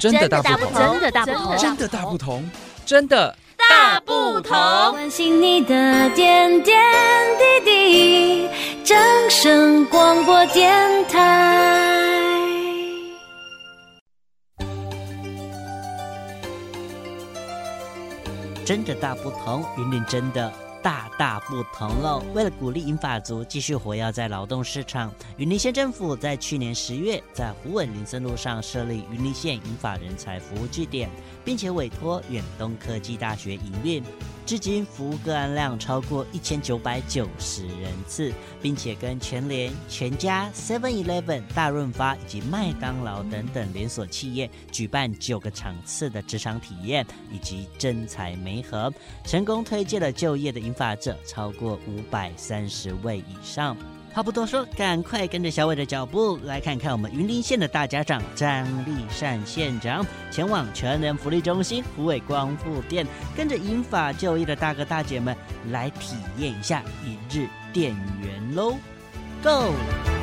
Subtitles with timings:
[0.00, 2.50] 真的大不同，真的大不同，真的大不同，
[2.86, 4.56] 真的大不同。
[4.92, 6.82] 关心你的点点
[7.38, 8.48] 滴滴，
[8.82, 12.16] 掌声广播电台。
[18.64, 20.50] 真的大不同，云林真的。
[20.82, 22.22] 大大不同喽！
[22.34, 31.10] 为了鼓励银发族继续活跃在劳动市场，云林县政府在去年十月在虎尾林森路上设立云林县银发人才服务据点，
[31.44, 34.02] 并且委托远东科技大学营运。
[34.50, 48.92] 至今服务个案量超过一千九百九十人次，并且跟全联、全家、Seven Eleven、大润发以及麦当劳等等连锁企业举办九个场次的职场体验以及真才媒合，
[49.24, 53.76] 成功推荐了就业的引发者超过五百三十位以上。
[54.12, 65.36] 话不多说，赶快跟着小伟的脚步来看看我们云林县的大家长张立善县长前往全人福利中心福伟光复店，跟着银发就业的大哥大姐们
[65.70, 68.76] 来体验一下一日店员喽
[69.42, 70.19] ，Go！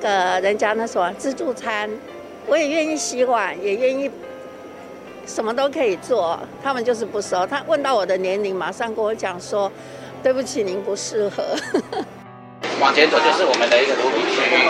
[0.00, 1.88] 个人家那什么自助餐，
[2.46, 4.10] 我也愿意洗碗，也愿意
[5.26, 6.38] 什么都可以做。
[6.62, 7.46] 他们就是不收。
[7.46, 9.70] 他问到我的年龄，马上跟我讲说
[10.22, 11.44] ：“对不起，您不适合。”
[12.80, 14.68] 往前走就是我们的一个卢比区域。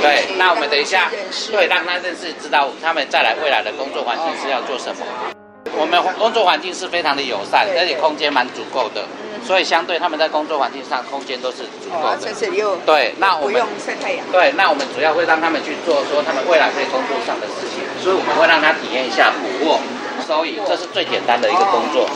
[0.00, 1.10] 对，那我们等一下，
[1.50, 5.41] 对，让他认识，知道他们再来未来的工作环境是要做什么。
[5.82, 9.02] 我们工作环境是非常的友善，而且空间蛮足够的。
[9.44, 12.14] 所以相对他们在工作环境上，空间都是足够的。
[12.14, 14.24] 哦、对，那我们不用晒太阳。
[14.30, 19.80] 对，那我们主要会让他们去做说他们未来在工作上的事情，所以我们会让他体验一下捕获、
[20.22, 22.06] 收银，这是最简单的一个工作。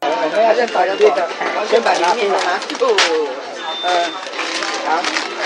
[0.00, 1.28] 哦、我们要先把这个，
[1.68, 2.96] 先把里面的拿出。
[3.84, 4.08] 嗯，
[4.88, 4.96] 好，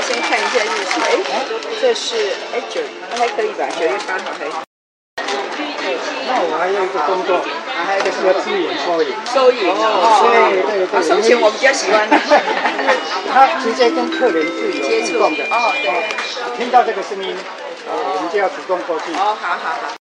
[0.07, 1.03] 先看一下日期。
[1.35, 1.43] 哎，
[1.81, 2.81] 这是哎九，
[3.19, 3.67] 还可以吧？
[3.75, 4.74] 九月八号还。
[6.65, 7.45] 还有一个工作。
[7.85, 12.09] 还有一个是要支援收银，收银哦，对对对，收钱我比较喜欢，
[13.29, 16.09] 他直接跟客人是有接触的哦，对，
[16.57, 17.37] 听到这个声音，
[17.85, 19.13] 我们就要主动过去。
[19.13, 19.93] 哦，好好好。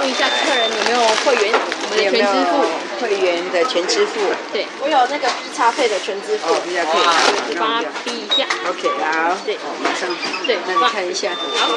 [0.00, 2.52] 问一下客人有没有会员，我们的全支付，
[3.00, 4.20] 会员的全支付。
[4.52, 7.02] 对，我有那个 B 叉配的全支付，比较可以，
[7.48, 8.44] 我帮他 B 一下。
[8.68, 10.10] OK，好，对，马上，
[10.44, 11.30] 对，那你看一下。
[11.56, 11.72] 好。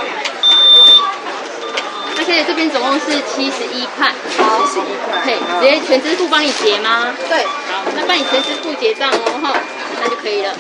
[2.17, 7.13] 那现在这边总共是七十一块，七十一块，可以直接全支付帮你结吗？
[7.27, 9.53] 对，好，那帮你全支付结账哦，哈，
[10.01, 10.49] 那就可以了。
[10.51, 10.55] 好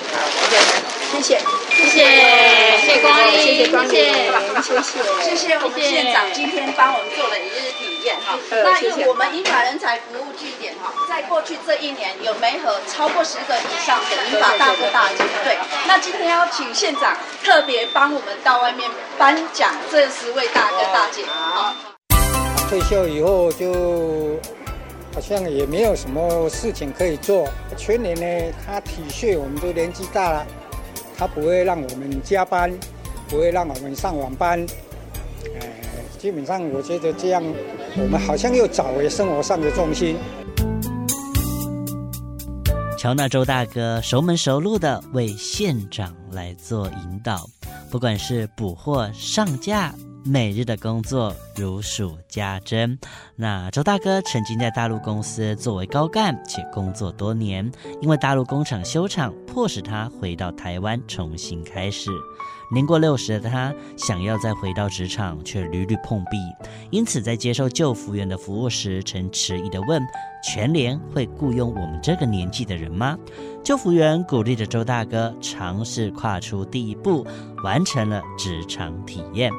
[0.47, 0.57] ，OK，
[1.21, 1.39] 谢谢，
[1.71, 2.05] 谢谢，
[2.77, 4.81] 谢谢光临，谢谢光临，谢谢，
[5.23, 5.55] 谢谢。
[5.55, 8.37] 我们县长今天帮我们做了一日体验哈。
[8.51, 15.57] 那因为我们银发人才服务据点哈，在过去这一年有没和超过十个以上的银发大哥大姐，对。
[15.87, 21.23] 那今天要请县长特别帮我们到外面颁奖这十位大哥大姐。
[22.69, 24.39] 退休以后就
[25.13, 27.47] 好像也没有什么事情可以做。
[27.77, 30.45] 全年呢，他体恤我们都年纪大了，
[31.17, 32.71] 他不会让我们加班，
[33.29, 34.65] 不会让我们上晚班。
[35.59, 35.67] 呃，
[36.17, 37.43] 基本上我觉得这样，
[37.97, 40.17] 我们好像又找回生活上的重心。
[42.97, 47.47] 乔纳周大哥熟门熟路的为县长来做引导，
[47.91, 49.93] 不管是补货上架。
[50.27, 52.97] 每日的工作如数家珍。
[53.35, 57.71] 那周大哥曾经在大陆公司作为高干，且工作多年。
[58.01, 62.09] 因为大陆工厂休厂，迫使他回到台湾重新开始。
[62.73, 66.37] 年过六十的他，想要再回到职场，却屡屡碰壁。
[66.89, 70.01] 因此，在接受旧服务员的服务时，曾迟疑地问
[70.43, 73.15] ：“全联会雇佣我们这个年纪的人吗？”
[73.63, 77.23] 旧服务员鼓励着周大哥尝试跨出第一步，
[77.63, 79.51] 完成了职场体验。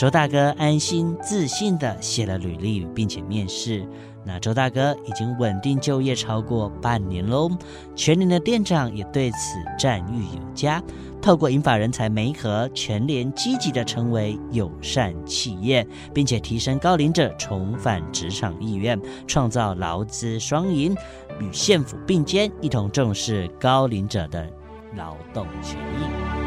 [0.00, 3.86] 周大哥安心自信地写了履历，并且面试。
[4.24, 7.50] 那周大哥已经稳定就业超过半年喽，
[7.94, 10.82] 全联的店长也对此赞誉有加。
[11.20, 20.96] 透过银发人才媒合，全联积极地成为友善企业，并且提升高龄者重返职场意愿，创造劳资双赢，
[21.40, 24.48] 与县府并肩，一同重视高龄者的
[24.96, 26.39] 劳动权益。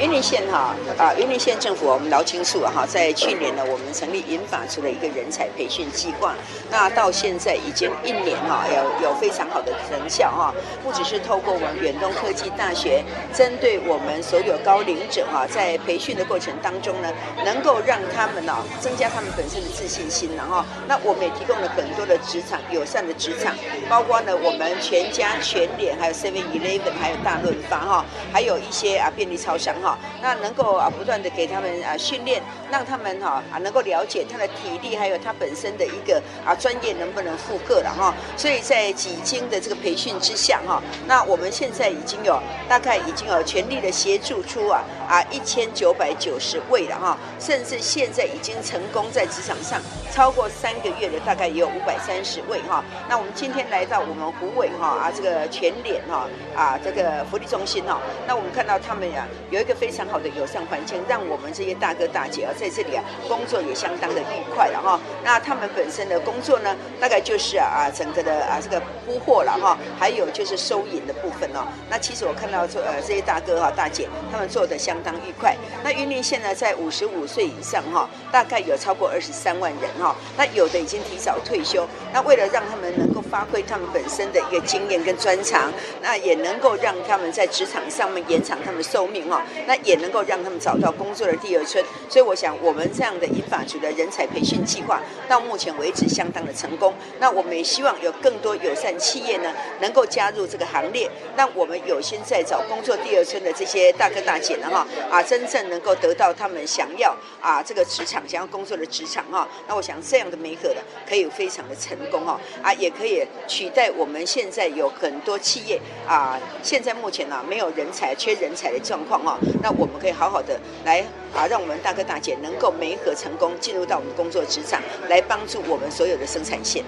[0.00, 6.34] 云林县哈啊，云林县政府我们劳青处哈，在去年呢，我们成立银发族的一个人才培训计划。
[6.70, 10.54] 那到现在已经一年哈，有有非常好的成效哈。
[10.84, 13.02] 不只是透过我们远东科技大学，
[13.34, 17.12] 针对我们所有高龄者哈，在培训的过程当中呢，
[17.44, 23.54] 能够让他们呢增加他们本身的自信心，然后那我们也提供了很多的职场友善的职场，
[23.88, 29.87] 包括呢我们全家、全联，还有 Seven Eleven，还有大润发哈，还有一些啊便利超商哈，
[30.20, 38.12] 那能够啊不断的给他们啊训练，让他们哈啊能够了解他的体力，还有他本身的一个啊专业能不能复课了哈。
[38.36, 49.80] 所以在几经的这个培训之下哈，那我们现在已经有大概已经有全力的协助出啊啊一千九百九十位了哈，甚至现在已经成功在职场上
[50.12, 52.84] 超过三个月的大概也有五百三十位哈。
[53.08, 56.26] 那我们今天来到我们虎尾哈啊这个全联哈
[56.56, 64.98] 啊这个福利中心哈，那我们看到他们呀有一个非常好的友善环境，让我们这些大哥大姐啊在这里啊工作也相当的愉快了哈。
[65.24, 71.66] 那他们本身的工作呢，大概就是啊整个的啊这个铺货了哈，还有就是收银的部分哦。
[71.88, 75.56] 那其实我看到这呃这些大哥哈大姐他们做的相当愉快。
[75.84, 80.14] 那云林县呢，在五十五岁以上哈，大概有超过二十三万人哈。
[80.36, 85.72] 那有的已经提早退休，那为了让他们能够发挥他们本身的一个经验跟专长，
[86.02, 91.84] 那也能够让他们在职场上面延长他们的寿命哈，那也能够让他们找到工作的第二春。
[92.08, 96.94] 所以我想，我们这样的银发族的人才培训计划，到目前为止相当的成功。
[97.18, 109.46] 那我们也希望有更多友善企业呢，能够加入这个行列，让我们有心在找工作第二春的这些大哥大姐呢哈啊，真正能够得到他们想要啊这个职场想要工作的职场哈。
[109.66, 110.76] 那我想这样的媒合的
[111.08, 119.38] 可以非常的成功哦啊，也可以取代我们现在有很多企业啊，现在目前呢没有人才缺人才的状况啊。
[119.62, 121.00] 那我们可以好好的来
[121.34, 126.84] 啊，让我们大哥大姐能够媒合成功，进入到我们工作职场，来帮助我们所有的生产线。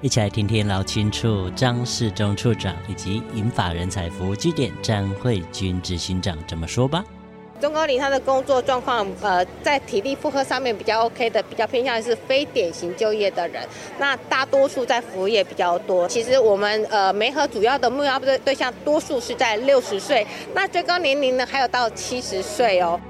[0.00, 7.02] 一起来听听劳青处张世忠处长以及银发人才服务据点张慧君执行长怎么说吧。
[7.60, 13.66] 中高龄他的工作状况，呃，在体力负荷上面比较 OK 的，比较偏向是非典型就业的人。
[13.98, 16.06] 那大多数在服务业比较多。
[16.08, 23.00] 其实我们呃媒合主要的目标对对象，多数是在六十岁，那最高年龄呢还有到七十岁哦。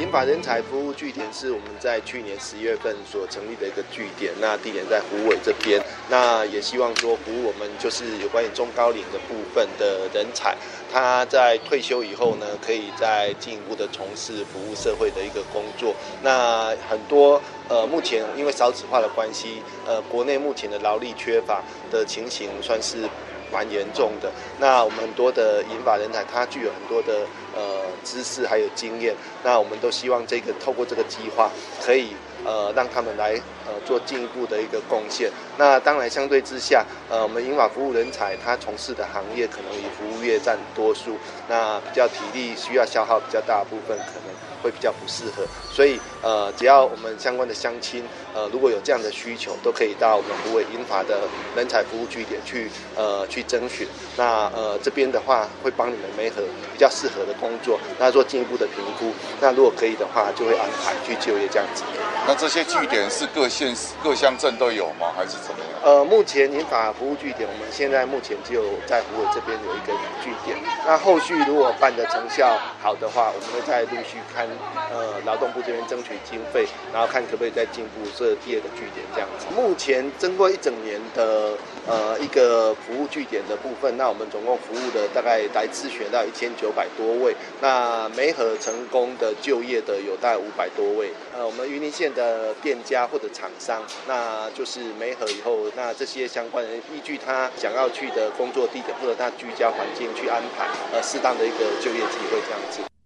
[0.00, 10.56] 银发人才服务据点是我们在去年十一月份所成立的一个据点，那地点在虎尾这边，那也希望说服务我们就是有关于中高龄的部分的人才，
[10.92, 15.94] 他在退休以后呢，可以再进一步的从事服务社会的一个工作。
[16.22, 23.08] 那很多呃，目前因为少子化的关系，呃，国内目前的劳力缺乏的情形算是
[23.52, 24.30] 蛮严重的。
[24.58, 27.26] 那我们很多的银发人才，他具有很多的。
[27.58, 29.12] 呃，知识还有经验，
[29.42, 31.50] 那我们都希望这个透过这个计划，
[31.84, 32.14] 可以
[32.44, 33.32] 呃让他们来
[33.66, 35.28] 呃做进一步的一个贡献。
[35.56, 41.18] 那当然相对之下，呃，我们银发服务人才他从事的行业可能以服务业占多数，
[41.48, 44.32] 那比较体力需要消耗比较大部分，可能
[44.62, 45.44] 会比较不适合。
[45.72, 48.04] 所以呃，只要我们相关的乡亲
[48.34, 53.86] 呃如果有这样的需求，都可以到我们湖北银发的人才服务据点去呃去征询。
[54.16, 59.10] 那呃这边的话会帮你们媒合比较适合的工工作，那做进一步的评估，
[59.40, 61.82] 那如果可以的话，就会安排去就业这样子。
[62.26, 65.10] 那这些据点是各县市、各乡镇都有吗？
[65.16, 65.80] 还是怎么样？
[65.82, 70.58] 呃，目前银法服务据点，我们现在目前只有在湖北这边有一个据点。
[70.86, 74.46] 那后续如果办的成效好的话，我们会再陆续看
[74.92, 79.46] 呃劳动部这边争取经费，然后看可不可以再进一步设第二个据点这样子。
[79.56, 87.34] 目前经过一整年的呃一个服务据点的部分，那我们总共服务的大概来咨询到一千九百多位。
[87.60, 102.97] 那媒合成功的就业的有大概五百多位，呃，我们云林县的店家或者厂商，那就是媒合以后，那这些相关人依据他想要去的工作地点或者他居家环境去安排，呃，适当的一个就业机会这样子。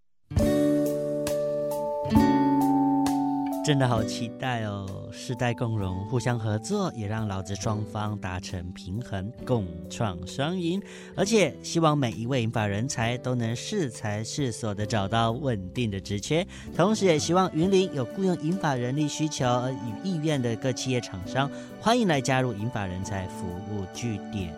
[3.64, 4.88] 真的好期待哦！
[5.12, 10.82] 世代共融，互相合作，也让劳资双方达成平衡，共创双赢。
[11.14, 16.44] 而且希望每一位银发人才都能适才适所的找到稳定的职缺，
[16.76, 21.48] 同时也希望云林有雇佣银发人力需求而有意愿的各企业厂商，
[21.80, 24.52] 欢迎来加入银发人才服务据点。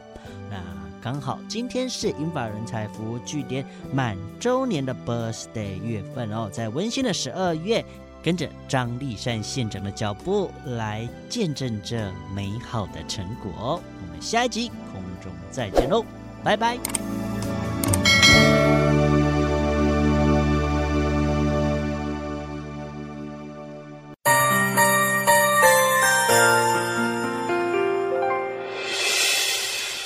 [0.50, 0.56] 那
[1.02, 7.84] 刚好今天是银发人才服务据点满周年的 birthday 月份哦，在温馨的十二月。
[8.24, 13.78] 跟着张立善县长的脚步来见证这美好的成果。
[14.00, 16.02] 我们下一集空中再见喽，
[16.42, 16.78] 拜拜。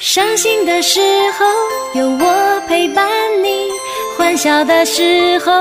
[0.00, 1.00] 伤心的时
[1.38, 1.46] 候
[2.00, 3.08] 有我陪伴
[3.44, 3.68] 你，
[4.16, 5.52] 欢笑的时候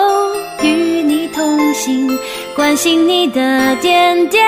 [0.64, 2.08] 与你同行，
[2.58, 4.44] 关心你的点点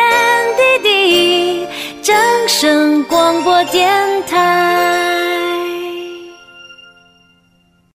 [0.58, 1.68] 滴滴。
[2.02, 2.16] 掌
[2.48, 3.88] 声广播电
[4.26, 5.09] 台。